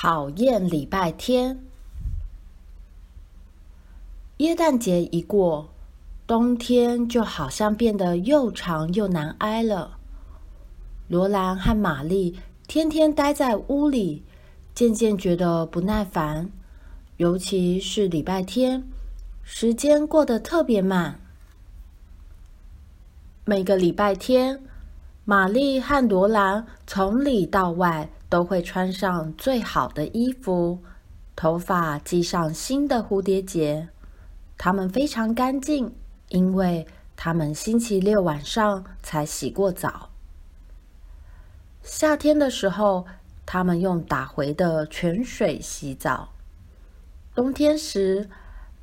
[0.00, 1.58] 讨厌礼拜天。
[4.36, 5.68] 耶诞节一过，
[6.24, 9.98] 冬天就好像变得又长又难挨了。
[11.08, 12.38] 罗兰和玛丽
[12.68, 14.22] 天天待在屋里，
[14.72, 16.48] 渐渐觉得不耐烦，
[17.16, 18.84] 尤其是礼拜天，
[19.42, 21.18] 时间过得特别慢。
[23.44, 24.62] 每个礼拜天，
[25.30, 30.78] 玛丽和罗兰从里到外都会穿上最好的衣服，
[31.36, 33.90] 头发系上新的蝴蝶结。
[34.56, 35.94] 他们非常干净，
[36.30, 40.08] 因为他们星期六晚上才洗过澡。
[41.82, 43.04] 夏天的时候，
[43.44, 46.30] 他们用打回的泉水洗澡。
[47.34, 48.30] 冬天时，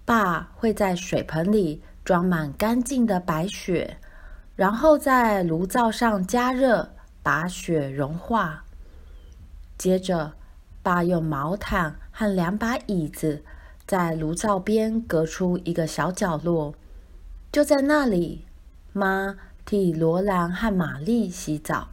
[0.05, 3.97] 爸会在水盆里装满干净的白雪。
[4.55, 8.63] 然后在炉灶上加热，把雪融化。
[9.77, 10.33] 接着，
[10.81, 13.43] 爸用毛毯和两把椅子
[13.85, 16.73] 在炉灶边隔出一个小角落，
[17.51, 18.45] 就在那里，
[18.93, 21.89] 妈替罗兰和玛丽洗澡。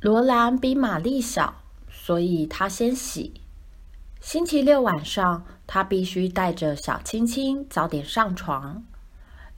[0.00, 3.40] 罗兰比玛丽小，所以她先洗。
[4.20, 8.84] 星期六晚上，她必须带着小青青早点上床。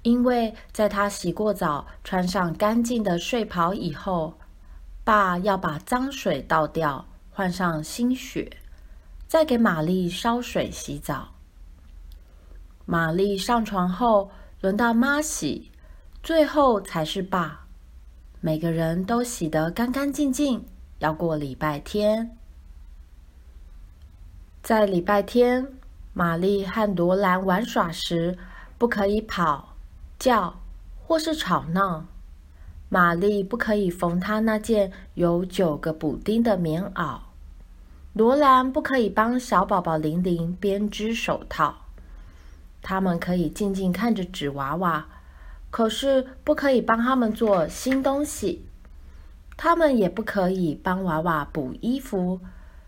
[0.07, 4.35] 因为在他洗过澡、穿上干净的睡袍以后，
[5.03, 8.57] 爸要把脏水倒掉，换上新血，
[9.27, 11.31] 再给玛丽烧水洗澡。
[12.85, 15.73] 玛丽上床后，轮到妈洗，
[16.23, 17.67] 最后才是爸。
[18.41, 20.65] 每个人都洗得干干净净，
[21.01, 22.37] 要过礼拜天。
[24.63, 25.67] 在礼拜天，
[26.13, 28.39] 玛丽和罗兰玩耍时，
[28.79, 29.73] 不可以跑。
[30.19, 30.59] 叫
[31.07, 32.07] 或是吵闹，
[32.89, 37.19] 玛丽不可以缝她那件有九个补丁的棉袄，
[38.13, 41.77] 罗兰不可以帮小宝宝玲玲编织手套。
[42.81, 45.07] 他们可以静静看着纸娃娃，
[45.71, 48.65] 可是不可以帮他们做新东西。
[49.57, 52.41] 他们也不可以帮娃娃补衣服，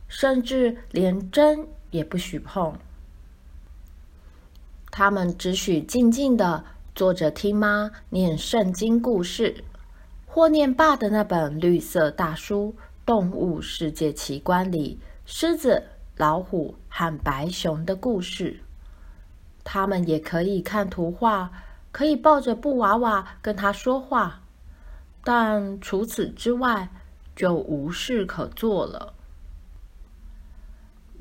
[0.08, 2.76] 甚至连针也不许碰。
[4.90, 6.64] 他们只许静静的。
[6.98, 9.62] 坐着听妈念圣经故事，
[10.26, 12.75] 或念爸的那本绿色大书
[13.06, 15.84] 《动物世界奇观》里狮子、
[16.16, 18.58] 老虎和白熊的故事。
[19.62, 21.53] 他们也可以看图画，
[21.92, 24.41] 可以抱着布娃娃跟他说话，
[25.22, 26.88] 但除此之外
[27.37, 29.14] 就无事可做了。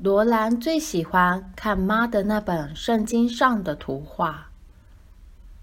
[0.00, 4.47] 罗兰最喜欢看妈的那本圣经上的图画。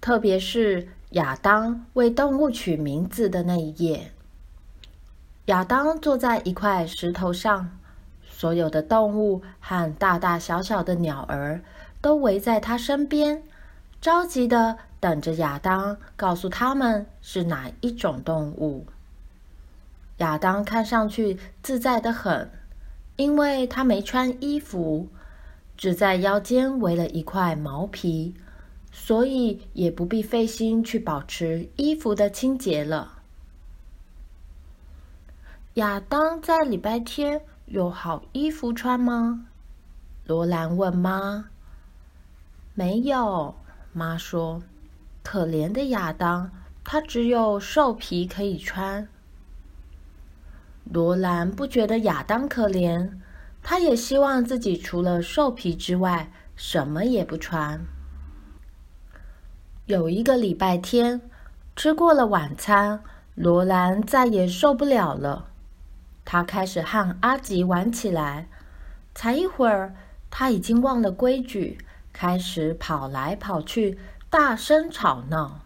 [0.06, 4.12] 特别是亚当为动物取名字的那一页，
[5.46, 7.72] 亚当坐在一块石头上，
[8.30, 11.60] 所有的动物和大大小小的鸟儿
[12.02, 13.42] 都围在他身边，
[14.00, 18.86] 着急地等着亚当告诉他们是哪一种动物。
[20.18, 22.52] 亚当看上去自在得很，
[23.16, 25.08] 因为他没穿衣服，
[25.76, 28.36] 只在腰间围了一块毛皮。
[28.98, 33.20] 所以也不必费心去保持衣服的清洁了。
[35.74, 39.48] 亚当在礼拜天有好衣服穿吗？
[40.26, 41.50] 罗兰问妈。
[42.74, 43.54] 没有，
[43.92, 44.64] 妈说。
[45.22, 46.50] 可怜的亚当，
[46.84, 49.10] 他只有兽皮可以穿。
[50.86, 53.12] 罗兰不觉得亚当可怜，
[53.62, 57.86] 他也希望自己除了兽皮之外，什么也不穿。
[59.88, 61.22] 有一个礼拜天，
[61.76, 63.04] 吃过了晚餐，
[63.36, 65.46] 罗兰再也受不了了。
[66.24, 68.48] 他开始和阿吉玩起来。
[69.14, 69.94] 才一会儿，
[70.32, 71.78] 他已经忘了规矩，
[72.12, 75.62] 开始跑来跑去，大声吵闹。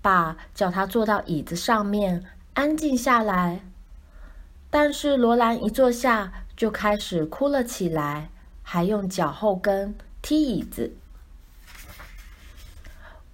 [0.00, 2.22] 爸叫他坐到椅子上面，
[2.54, 3.62] 安静下来。
[4.70, 8.30] 但是罗兰一坐下，就开始哭了起来，
[8.62, 10.94] 还用脚后跟踢椅子。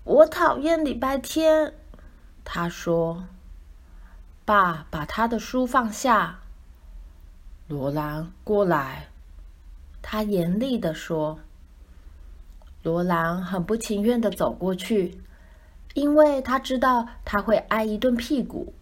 [0.05, 1.73] 我讨厌礼拜天，
[2.45, 3.25] 他说。
[4.45, 6.41] 爸把他的书放下。
[7.67, 9.09] 罗兰，过来，
[10.03, 11.39] 他严厉地说。
[12.83, 15.23] 罗兰很不情愿地走过去，
[15.95, 18.75] 因为他知道他会挨一顿屁股。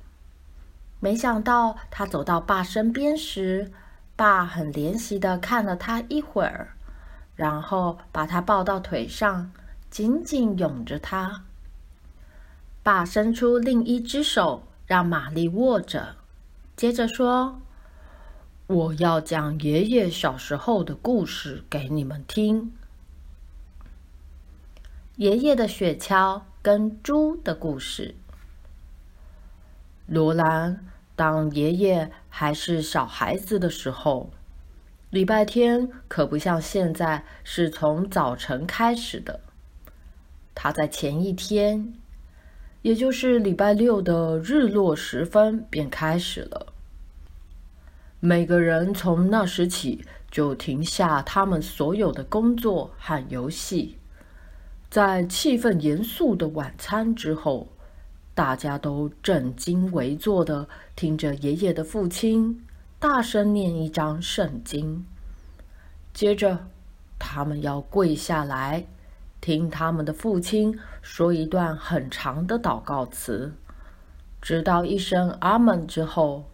[0.99, 3.71] 没想到他走到爸身边时，
[4.17, 6.75] 爸很怜惜地看了他一会儿，
[7.37, 9.53] 然后把他抱到腿上。
[9.93, 11.45] 紧紧拥着他，
[12.83, 16.17] 爸伸出另一只手让玛丽握着，
[16.75, 17.61] 接着说
[18.69, 22.73] ：“我要讲爷爷小时候的故事给你们听。
[25.17, 28.15] 爷爷的雪橇跟猪的故事。
[30.07, 34.31] 罗兰，当爷爷还是小孩子的时候，
[35.11, 39.41] 礼拜天可不像现在是从早晨开始的。
[40.55, 41.95] 他在前一天，
[42.83, 46.73] 也就是礼拜六的日落时分便开始了。
[48.21, 53.97] 每个人从那时起就停下他们所有的工作和游戏，
[54.89, 57.69] 在气氛严肃的晚餐之后，
[58.35, 62.65] 大家都正襟危坐的听着爷爷的父亲
[62.99, 65.05] 大声念一章圣经，
[66.15, 66.69] 接着
[67.19, 68.87] 他们要跪下来
[69.43, 73.53] 听他们的父亲说一段很长的祷告词，
[74.41, 76.49] 直到一声阿门之后。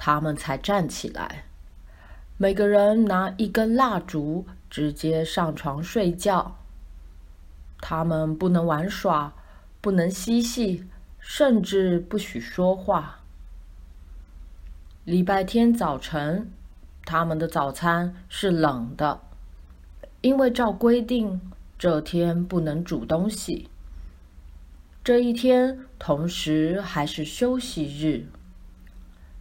[0.00, 1.46] 他们才站起来，
[2.36, 6.56] 每个人拿一根蜡烛，直接上床睡觉。
[7.80, 9.32] 他们不能玩耍，
[9.80, 10.86] 不能嬉戏，
[11.18, 13.18] 甚至不许说话。
[15.04, 16.48] 礼拜天早晨，
[17.04, 19.20] 他们的早餐是冷的，
[20.20, 21.40] 因为照规定，
[21.78, 23.68] 这天不能煮东西。
[25.04, 28.26] 这一天同时还是休息日。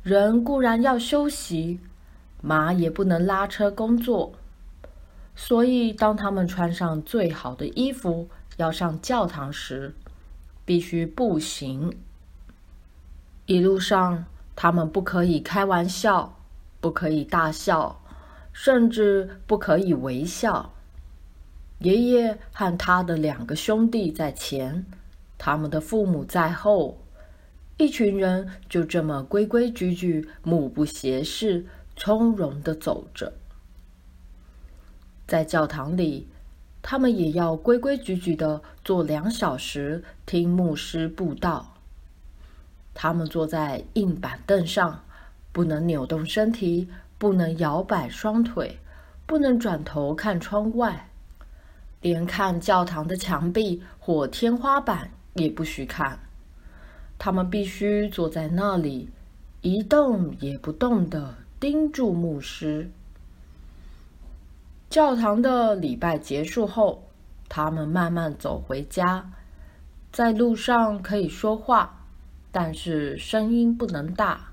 [0.04, 1.80] 人固然要休息，
[2.42, 4.34] 马也不能拉车工作。
[5.36, 9.94] 所以，当他们穿上最好的衣服要上教堂时，
[10.64, 11.98] 必须步行。
[13.48, 14.26] 一路上，
[14.56, 16.38] 他们不可以开玩笑，
[16.80, 18.00] 不可以大笑，
[18.54, 20.72] 甚至不可以微笑。
[21.80, 24.86] 爷爷和他的两个兄弟在前，
[25.38, 26.98] 他们的父母在后。
[27.78, 31.64] 一群人就这么规规矩矩、目不斜视、
[31.96, 33.32] 从容地走着。
[35.28, 36.28] 在教堂里，
[36.82, 41.76] 他们也要规规矩矩地坐两小时听牧师布道。
[42.96, 45.04] 他们坐在硬板凳上，
[45.52, 46.90] 不能扭动身体，
[47.20, 48.80] 不能摇摆双腿，
[49.28, 51.12] 不能转头看窗外，
[52.02, 56.20] 连看教堂的墙壁或天花板也不许看。
[57.18, 59.10] 他们必须坐在那里，
[59.62, 62.92] 一动也不动地盯住牧师。
[64.90, 67.04] 教堂的礼拜结束后，
[67.50, 69.32] 他们慢慢走回家。
[70.12, 72.06] 在路上可以说话，
[72.52, 74.52] 但是声音不能大，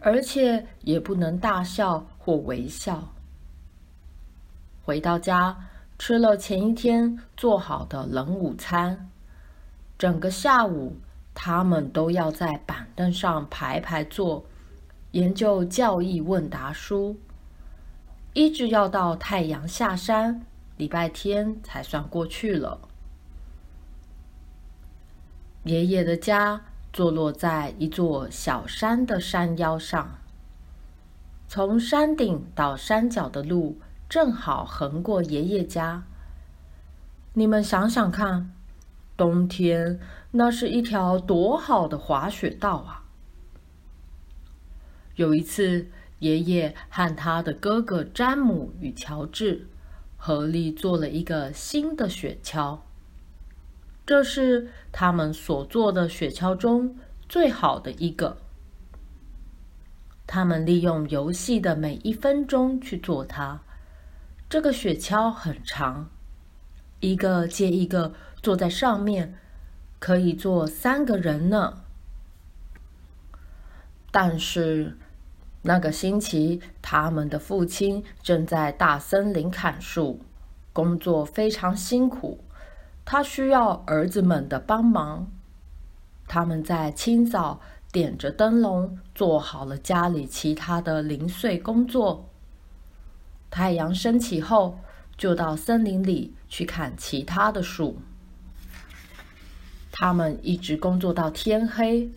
[0.00, 3.12] 而且也不能大笑或微笑。
[4.84, 5.56] 回到家，
[5.98, 9.10] 吃了前一天做好的冷午餐，
[9.98, 10.96] 整个下午。
[11.38, 14.46] 他们都要在板凳上排排坐，
[15.10, 17.14] 研究教义问答书，
[18.32, 20.46] 一直要到太阳下山，
[20.78, 22.80] 礼拜天才算过去了。
[25.64, 30.16] 爷爷的家坐落在一座小山的山腰上，
[31.46, 33.78] 从山顶到山脚的路
[34.16, 36.02] 正好横过爷爷家。
[37.34, 38.50] 你们想想看。
[39.14, 43.04] 冬天，那是一条多好的滑雪道啊！
[45.16, 49.66] 有一次，爷爷和他的哥哥詹姆与乔治
[50.16, 52.78] 合力做了一个新的雪橇，
[54.06, 56.96] 这是他们所做的雪橇中
[57.28, 58.38] 最好的一个。
[60.26, 63.60] 他们利用游戏的每一分钟去做它。
[64.48, 66.10] 这个雪橇很长，
[67.00, 68.14] 一个接一个。
[68.42, 69.34] 坐在上面
[69.98, 71.82] 可以坐三个人呢。
[74.12, 74.96] 但是
[75.62, 80.20] 那个星期，他们的父亲正在大森林砍树，
[80.72, 82.44] 工作非常辛苦，
[83.04, 85.28] 他需要儿子们的帮忙。
[86.28, 87.60] 他们在清早
[87.90, 92.30] 点着灯笼，做好了家里其他的零碎工作。
[93.50, 94.78] 太阳升起后，
[95.16, 97.98] 就到森林里去砍其他的树。
[99.92, 102.10] 他们一直工作到天黑，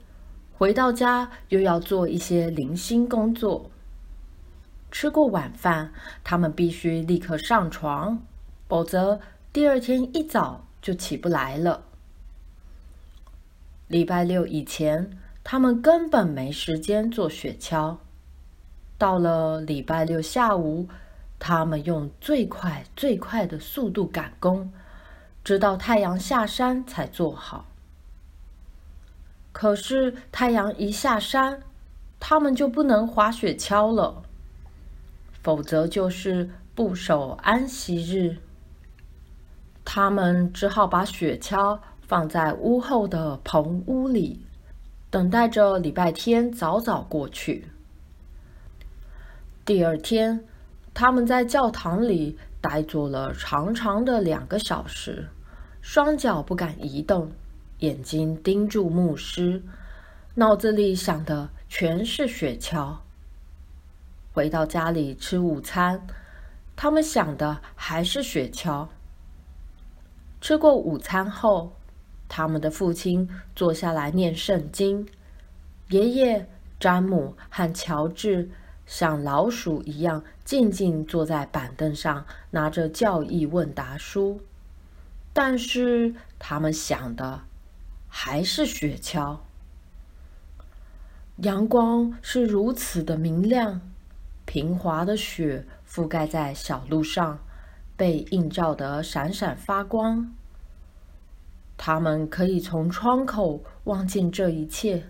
[0.54, 3.72] 回到家又要做一些零星工作。
[4.92, 5.94] 吃过晚饭，
[6.24, 8.22] 他们必须立刻上床，
[8.68, 9.22] 否则
[9.54, 11.84] 第二天一早就起不来了。
[13.88, 17.98] 礼拜六以前，他们根本没时间做雪橇。
[18.98, 20.90] 到了礼拜六下午，
[21.40, 24.72] 他们用最快最快的速度赶工，
[25.44, 27.66] 直到太阳下山才做好。
[29.52, 31.64] 可是太阳一下山，
[32.20, 34.22] 他们就不能滑雪橇了。
[35.42, 38.38] 否则就是不守安息日。
[39.86, 44.46] 他们只好把雪橇放在屋后的棚屋里，
[45.10, 47.70] 等待着礼拜天早早过去。
[49.66, 50.44] 第二天，
[51.00, 55.30] 他们在教堂里呆坐了长长的两个小时，
[55.80, 57.32] 双脚不敢移动，
[57.78, 59.64] 眼睛盯住牧师，
[60.36, 62.98] 脑子里想的全是雪橇。
[64.34, 66.06] 回到家里吃午餐，
[66.76, 68.86] 他们想的还是雪橇。
[70.42, 71.72] 吃过午餐后，
[72.28, 75.08] 他们的父亲坐下来念圣经，
[75.92, 78.50] 爷爷詹姆和乔治
[78.90, 84.42] 像老鼠一样静静坐在板凳上，拿着教义问答书。
[85.32, 87.44] 但是他们想的
[88.08, 89.38] 还是雪橇。
[91.38, 93.80] 阳光是如此的明亮。
[94.46, 97.38] 平滑的雪覆盖在小路上，
[97.96, 100.34] 被映照得闪闪发光。
[101.78, 105.04] 他们可以从窗口望见这一切。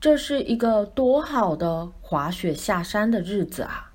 [0.00, 3.92] 这是一个多好的滑雪下山的日子啊！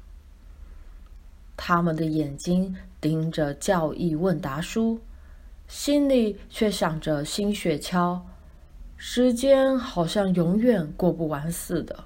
[1.56, 5.00] 他们的眼睛盯着教义问答书，
[5.68, 8.22] 心里却想着新雪橇。
[8.98, 12.04] 时间好像永远过不完似的。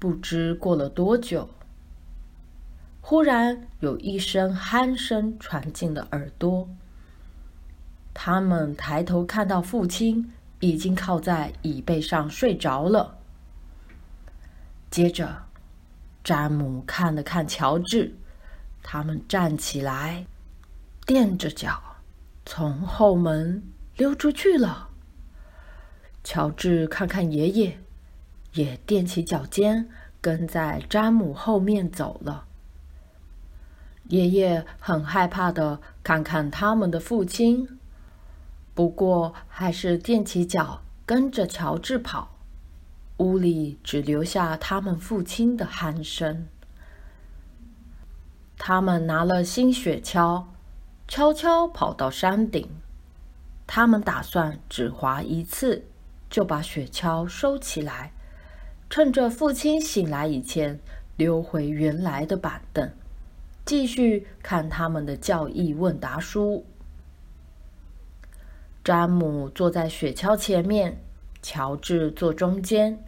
[0.00, 1.48] 不知过了多久，
[3.00, 6.68] 忽然有一声鼾声传进了耳朵。
[8.14, 13.18] 他们抬头看到父亲已经靠在椅背上睡着了。
[14.90, 15.44] 接着，
[16.22, 18.14] 詹姆看了看乔治，
[18.82, 20.24] 他们站起来，
[21.04, 21.82] 垫着脚
[22.46, 23.62] 从后门
[23.96, 24.88] 溜出去了。
[26.22, 27.78] 乔治看看爷爷。
[28.54, 29.88] 也踮起脚尖，
[30.20, 32.46] 跟在詹姆后面走了。
[34.08, 37.78] 爷爷很害怕的看看他们的父亲，
[38.74, 42.36] 不过还是踮起脚跟着乔治跑。
[43.18, 46.46] 屋里只留下他们父亲的鼾声。
[48.56, 50.44] 他们拿了新雪橇，
[51.06, 52.68] 悄悄跑到山顶。
[53.66, 55.84] 他们打算只滑一次，
[56.28, 58.12] 就把雪橇收起来。
[58.88, 60.80] 趁着父亲醒来以前，
[61.16, 62.90] 溜回原来的板凳，
[63.64, 66.64] 继续看他们的教义问答书。
[68.90, 71.00] 詹姆坐在雪橇前面，
[71.42, 73.04] 乔治坐中间，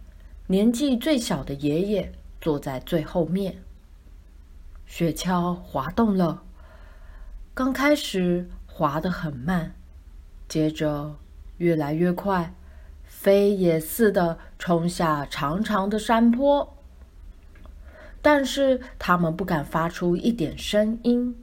[0.47, 3.65] 年纪最小的爷爷坐在最后面。
[4.87, 6.45] 雪橇滑动了，
[7.53, 9.75] 刚开始滑得很慢，
[10.47, 11.17] 接着
[11.57, 12.55] 越来越快。
[13.05, 16.77] 飞也似的冲下长长的山坡，
[18.23, 21.37] 但是他们不敢发出一点声音，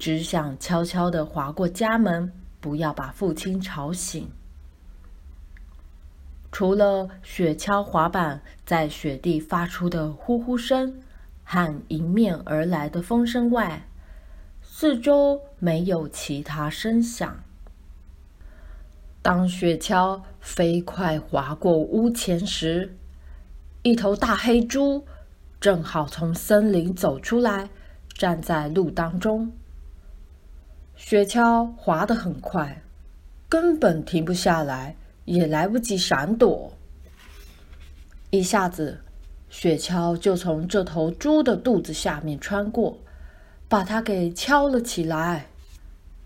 [0.00, 4.30] 只想悄悄地滑过家门，不要把父亲吵醒。
[6.50, 11.02] 除了雪橇滑板在雪地发出的呼呼声
[11.42, 13.86] 和迎面而来的风声外，
[14.62, 17.42] 四周没有其他声响。
[19.22, 22.96] 当雪橇飞快滑过屋前时，
[23.82, 25.04] 一头大黑猪
[25.60, 27.70] 正好从森林走出来，
[28.12, 29.52] 站在路当中。
[31.04, 32.80] 雪橇滑得很快，
[33.48, 34.94] 根本停不下来，
[35.24, 36.72] 也来不及闪躲。
[38.30, 39.02] 一下子，
[39.50, 42.96] 雪橇就从这头猪的肚子下面穿过，
[43.68, 45.46] 把它给敲了起来。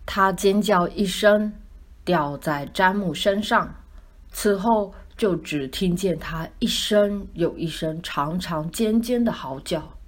[0.05, 1.53] 它尖叫一声。
[2.05, 3.75] 掉在詹姆身上，
[4.31, 9.99] 此后就只听见他一声又一声长长尖尖的嚎叫。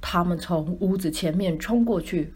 [0.00, 2.32] 他们从屋子前面冲过去，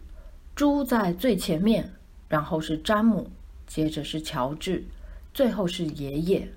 [0.55, 1.93] 猪在最前面，
[2.29, 3.29] 然后是詹姆，
[3.65, 4.85] 接着是乔治，
[5.33, 6.47] 最后是爷爷。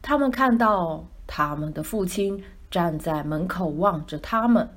[0.00, 4.68] 他们看到他们的父亲站在门口望着他们，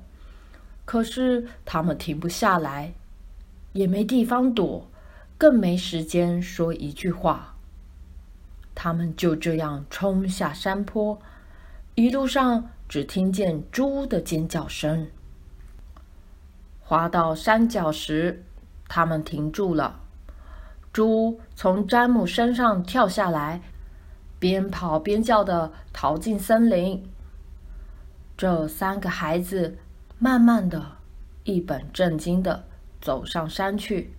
[0.84, 2.94] 可是他们停不下来，
[3.72, 4.88] 也没地方躲。
[5.38, 7.56] 更没时间说一句话。
[8.74, 11.20] 他们就这样冲下山坡，
[11.94, 15.08] 一路上只听见猪的尖叫声。
[16.88, 18.44] 滑到山脚时，
[18.86, 19.98] 他们停住了。
[20.92, 23.60] 猪从詹姆身上跳下来，
[24.38, 27.04] 边跑边叫的逃进森林。
[28.36, 29.76] 这三个孩子
[30.20, 30.98] 慢慢的、
[31.42, 32.64] 一本正经的
[33.00, 34.14] 走上山去。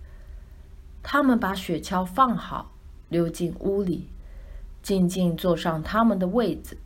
[1.02, 2.72] 他们把雪橇放好，
[3.08, 4.10] 溜进屋里，
[4.82, 6.76] 静静坐上他们的位子。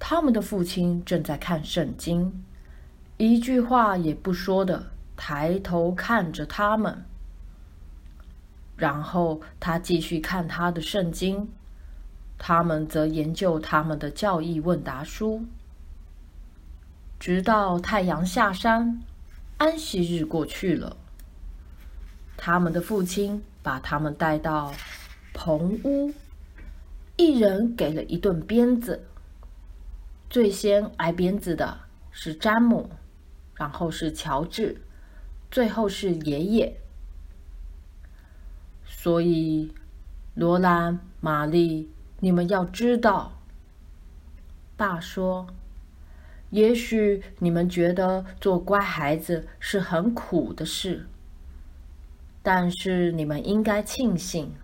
[0.00, 2.44] 他们的父亲正在看圣经，
[3.16, 7.04] 一句话也不说的抬头看着他们。
[8.76, 11.48] 然后他继续看他的圣经，
[12.38, 15.44] 他们则研究他们的教义问答书，
[17.20, 19.00] 直到太阳下山，
[19.58, 20.96] 安息日过去了。
[22.36, 24.74] 他们的父亲把他们带到
[25.32, 26.12] 棚屋，
[27.16, 29.04] 一人给了一顿鞭子。
[30.28, 31.78] 最先挨鞭子的
[32.10, 32.90] 是詹姆，
[33.54, 34.80] 然后是乔治，
[35.50, 36.76] 最后是爷爷。
[38.86, 39.72] 所以，
[40.34, 43.32] 罗兰、玛丽，你们要知道，
[44.76, 45.46] 爸说，
[46.50, 51.06] 也许你们觉得做乖孩子是很苦的事，
[52.42, 54.54] 但是你们应该庆幸，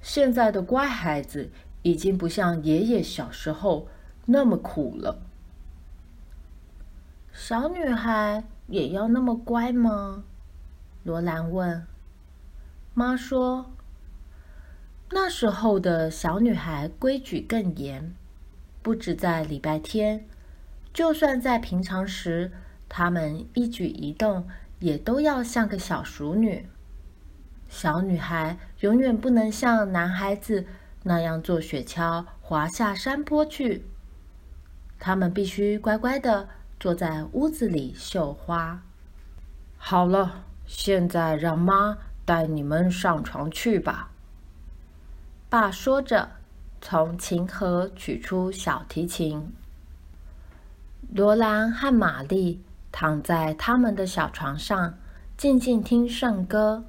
[0.00, 1.50] 现在的乖孩子
[1.82, 3.88] 已经不像爷爷小时候
[4.26, 5.20] 那么苦了。
[7.32, 10.24] 小女孩也要那么乖吗？
[11.02, 11.86] 罗兰问。
[12.92, 13.72] 妈说
[15.10, 18.14] ：“那时候的小女孩规矩更严，
[18.82, 20.26] 不止在礼拜天，
[20.92, 22.52] 就算在平常时，
[22.86, 24.46] 她们一举一动
[24.78, 26.68] 也都要像个小淑女。
[27.66, 30.66] 小女孩永远不能像男孩子
[31.04, 33.86] 那样坐雪橇滑下山坡去，
[34.98, 36.50] 她们必须乖乖的
[36.82, 38.82] 坐在屋子里绣花。
[39.78, 44.10] 好了，现在让妈。”带你们上床去吧。”
[45.50, 46.28] 爸说着，
[46.80, 49.52] 从琴盒取出小提琴。
[51.12, 52.60] 罗兰和玛丽
[52.92, 54.94] 躺在他们的小床上，
[55.36, 56.84] 静静听圣歌，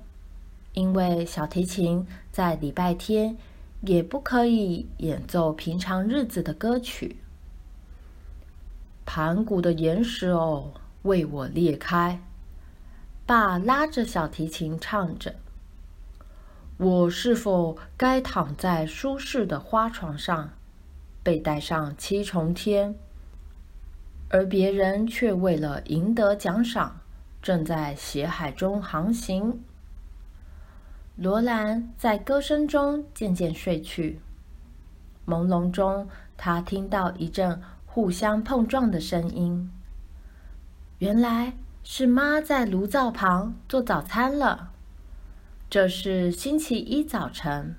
[0.74, 3.36] 因为小提琴在礼拜天
[3.82, 7.18] 也不可以演奏平常日子的歌曲。
[9.06, 12.22] 盘古的岩石哦，为我裂开。
[13.26, 15.36] 爸拉着小提琴唱着
[16.78, 20.50] ：“我是否该躺在舒适的花床上，
[21.22, 22.96] 被带上七重天？
[24.30, 27.00] 而别人却为了赢得奖赏，
[27.42, 29.64] 正在血海中航行。”
[31.16, 34.20] 罗兰在歌声中渐渐睡去，
[35.28, 37.62] 朦胧中，她听到一阵
[37.94, 39.72] 互相碰撞的声音。
[40.98, 41.54] 原来。
[41.86, 44.72] 是妈在炉灶旁做早餐了。
[45.70, 47.76] 这是星期一早晨。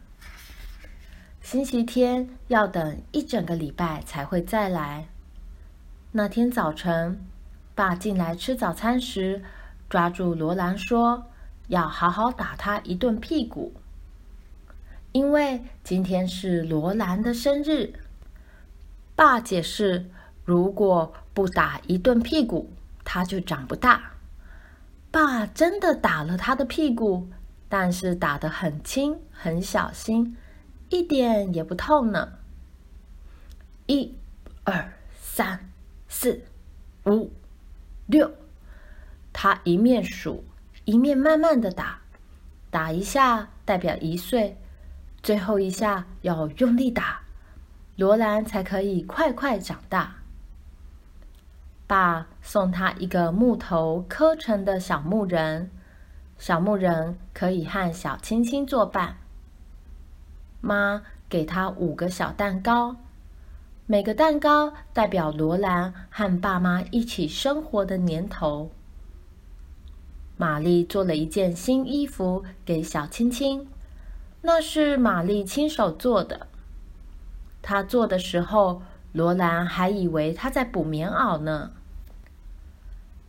[1.40, 5.08] 星期天要等一整个礼拜才会再来。
[6.12, 7.18] 那天早晨，
[7.74, 9.42] 爸进来吃早餐时，
[9.88, 11.30] 抓住罗兰说
[11.68, 13.72] ：“要好好打他一顿屁股，
[15.12, 17.94] 因为今天是罗兰的生日。”
[19.14, 20.10] 爸解释
[20.44, 22.70] ：“如果不打一顿屁股。”
[23.06, 24.12] 他就长不大。
[25.10, 27.28] 爸真的打了他的屁股，
[27.68, 30.34] 但是打得很轻，很小心，
[30.88, 32.38] 一点也不痛呢。
[33.84, 34.16] 一、
[34.64, 35.70] 二、三、
[36.08, 36.44] 四、
[37.04, 37.30] 五、
[38.06, 38.32] 六，
[39.34, 40.42] 他一面数，
[40.86, 42.00] 一面慢慢的打，
[42.70, 44.56] 打一下代表一岁，
[45.22, 47.23] 最后一下要用力打，
[47.96, 50.16] 罗兰才可以快快长大。
[51.86, 55.70] 爸送他一个木头刻成的小木人，
[56.38, 59.18] 小木人可以和小青青作伴。
[60.60, 62.96] 妈给他五个小蛋糕，
[63.86, 68.70] 每个蛋糕代表罗兰和爸妈一起生活的年头。
[70.36, 73.68] 玛丽做了一件新衣服给小青青，
[74.40, 76.48] 那是玛丽亲手做的。
[77.66, 81.70] 他做的时候，罗兰还以为他在补棉袄呢。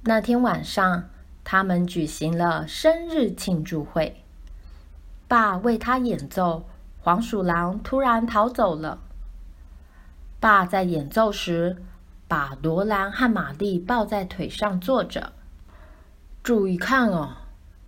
[0.02, 1.06] 那天晚上，
[1.46, 4.22] 他们举行了生日庆祝会。
[5.30, 6.66] 爸为他演奏，
[7.00, 9.00] 黄鼠狼突然逃走了。
[10.42, 11.82] 爸在演奏时，
[12.28, 15.32] 把罗兰和玛丽抱在腿上坐着。
[16.44, 17.38] 注意看哦，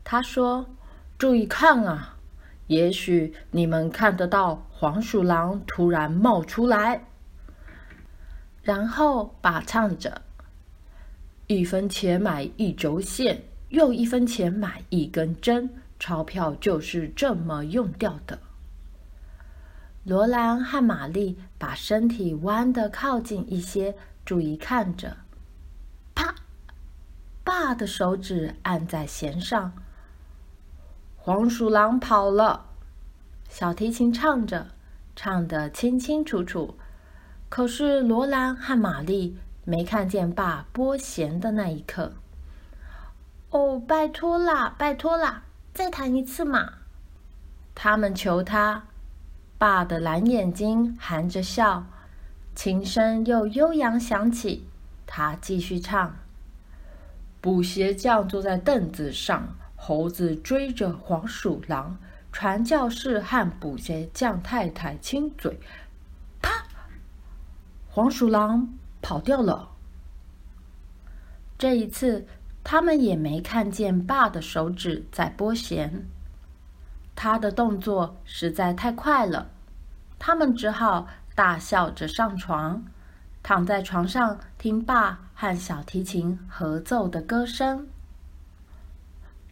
[0.06, 0.66] 他说
[1.20, 2.16] ：“注意看啊，
[2.68, 7.06] 也许你们看得到黄鼠狼突然冒出来。”
[8.62, 10.22] 然后，爸唱着
[11.48, 15.68] ：“一分钱买一轴线，又一分钱买一根针，
[16.00, 18.38] 钞票就是这么用掉的。”
[20.06, 25.18] 罗兰和玛丽把身体弯得靠近一些，注意看着。
[26.13, 26.36] 啪！
[27.44, 29.74] 爸的手指按在弦上，
[31.16, 32.66] 黄鼠狼跑了。
[33.50, 34.68] 小提琴唱着，
[35.16, 36.76] 唱得清清楚楚。
[37.50, 42.14] 可是罗兰和玛丽没看见爸拨弦的那一刻。
[43.50, 46.74] 哦，拜托啦，拜托啦，再弹一次嘛！
[47.74, 48.84] 他们求他。
[49.58, 51.88] 爸的蓝眼睛含着笑，
[52.54, 54.68] 琴声又悠扬响起。
[55.08, 56.16] 他继续唱：
[57.42, 61.98] 捕鞋匠坐在凳子上，猴子追着黄鼠狼，
[62.39, 65.60] 传教士和捕鞋匠太太亲嘴。
[66.39, 66.52] 啪！
[67.89, 69.71] 黄鼠狼跑掉了。
[71.58, 72.28] 这一次，
[72.63, 76.06] 他们也没看见爸的手指在拨弦，
[77.15, 79.50] 他的动作实在太快了，
[80.19, 82.86] 他们只好大笑着上床，
[83.41, 87.88] 躺在床上听爸和小提琴合奏的歌声。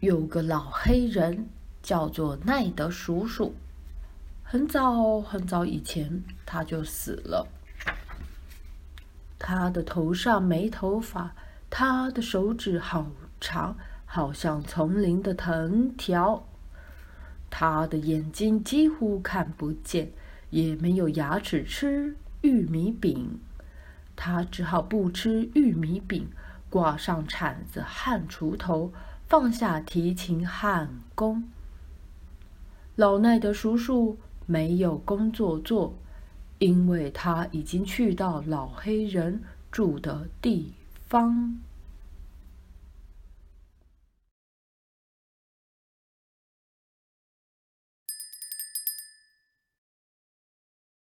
[0.01, 1.49] 有个老黑人
[1.85, 3.53] 叫做奈德叔叔，
[4.41, 7.47] 很早很早以前他就死了，
[9.37, 11.35] 他的头上没头发。
[11.69, 13.05] 他的手指好
[13.39, 16.43] 长，好像丛林的藤条。
[17.51, 20.11] 他的眼睛几乎看不见，
[20.49, 23.39] 也没有牙齿吃玉米饼。
[24.15, 26.27] 他只好不吃玉米饼，
[26.71, 28.91] 挂上铲子和锄头，
[29.27, 31.47] 放下提琴和弓。
[32.95, 35.93] 老奈的叔叔没有工作做，
[36.59, 40.71] 因为他已经去到老黑人住的地
[41.07, 41.59] 方。